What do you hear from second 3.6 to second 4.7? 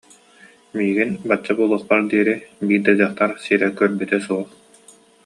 көрбүтэ суох